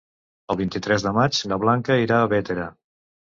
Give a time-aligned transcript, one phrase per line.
[0.53, 2.67] El vint-i-tres de maig na Blanca irà a Bétera.